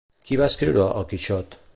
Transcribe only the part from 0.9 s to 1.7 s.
"El Quixot"?